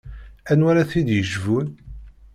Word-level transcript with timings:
Anwa 0.51 0.69
ara 0.71 0.89
t-id-yecbun? 0.91 1.67